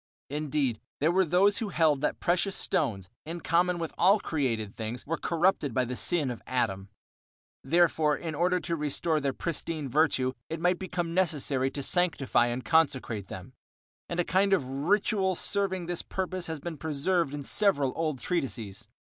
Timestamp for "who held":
1.59-2.01